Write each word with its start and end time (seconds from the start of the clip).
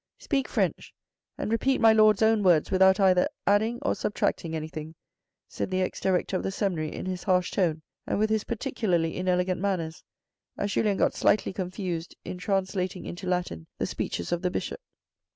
"Speak 0.29 0.47
French, 0.47 0.95
and 1.37 1.51
repeat 1.51 1.79
my 1.79 1.93
Lord's 1.93 2.23
own 2.23 2.41
words 2.41 2.71
without 2.71 2.99
either 2.99 3.27
adding 3.45 3.77
or 3.83 3.93
subtracting 3.93 4.55
anything," 4.55 4.95
said 5.47 5.69
the 5.69 5.83
ex 5.83 5.99
Director 6.01 6.35
of 6.35 6.41
the 6.41 6.49
seminary 6.49 6.91
in 6.91 7.05
his 7.05 7.21
harsh 7.21 7.51
tone, 7.51 7.83
and 8.07 8.17
with 8.17 8.31
his 8.31 8.43
particularly 8.45 9.15
inelegant 9.15 9.61
manners, 9.61 10.03
as 10.57 10.71
Julien 10.71 10.97
got 10.97 11.13
slightly 11.13 11.53
confused 11.53 12.15
in 12.25 12.39
translating 12.39 13.05
into 13.05 13.27
Latin 13.27 13.67
the 13.77 13.85
speeches 13.85 14.31
of 14.31 14.41
the 14.41 14.49
Bishop. 14.49 14.79